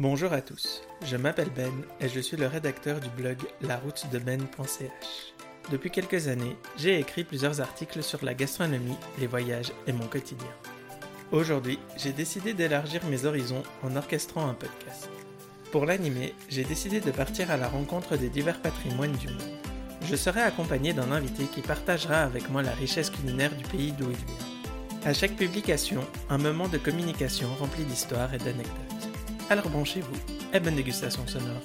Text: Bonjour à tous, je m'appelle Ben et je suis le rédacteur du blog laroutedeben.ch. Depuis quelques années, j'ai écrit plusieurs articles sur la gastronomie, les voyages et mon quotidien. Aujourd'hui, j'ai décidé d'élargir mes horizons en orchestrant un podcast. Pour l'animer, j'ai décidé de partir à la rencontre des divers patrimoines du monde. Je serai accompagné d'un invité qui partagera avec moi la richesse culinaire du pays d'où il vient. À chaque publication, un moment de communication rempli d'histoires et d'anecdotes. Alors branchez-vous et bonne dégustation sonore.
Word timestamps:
Bonjour 0.00 0.32
à 0.32 0.40
tous, 0.40 0.80
je 1.04 1.18
m'appelle 1.18 1.50
Ben 1.54 1.70
et 2.00 2.08
je 2.08 2.20
suis 2.20 2.38
le 2.38 2.46
rédacteur 2.46 3.00
du 3.00 3.10
blog 3.10 3.36
laroutedeben.ch. 3.60 5.34
Depuis 5.70 5.90
quelques 5.90 6.28
années, 6.28 6.56
j'ai 6.78 6.98
écrit 6.98 7.22
plusieurs 7.22 7.60
articles 7.60 8.02
sur 8.02 8.24
la 8.24 8.32
gastronomie, 8.32 8.96
les 9.18 9.26
voyages 9.26 9.72
et 9.86 9.92
mon 9.92 10.06
quotidien. 10.06 10.48
Aujourd'hui, 11.32 11.78
j'ai 11.98 12.14
décidé 12.14 12.54
d'élargir 12.54 13.04
mes 13.10 13.26
horizons 13.26 13.62
en 13.82 13.94
orchestrant 13.94 14.48
un 14.48 14.54
podcast. 14.54 15.10
Pour 15.70 15.84
l'animer, 15.84 16.34
j'ai 16.48 16.64
décidé 16.64 17.00
de 17.00 17.10
partir 17.10 17.50
à 17.50 17.58
la 17.58 17.68
rencontre 17.68 18.16
des 18.16 18.30
divers 18.30 18.62
patrimoines 18.62 19.18
du 19.18 19.28
monde. 19.28 19.58
Je 20.08 20.16
serai 20.16 20.40
accompagné 20.40 20.94
d'un 20.94 21.12
invité 21.12 21.44
qui 21.44 21.60
partagera 21.60 22.22
avec 22.22 22.48
moi 22.48 22.62
la 22.62 22.72
richesse 22.72 23.10
culinaire 23.10 23.54
du 23.54 23.64
pays 23.64 23.92
d'où 23.92 24.08
il 24.08 24.16
vient. 24.16 24.46
À 25.04 25.12
chaque 25.12 25.36
publication, 25.36 26.00
un 26.30 26.38
moment 26.38 26.68
de 26.68 26.78
communication 26.78 27.54
rempli 27.56 27.84
d'histoires 27.84 28.32
et 28.32 28.38
d'anecdotes. 28.38 28.99
Alors 29.50 29.68
branchez-vous 29.68 30.16
et 30.54 30.60
bonne 30.60 30.76
dégustation 30.76 31.26
sonore. 31.26 31.60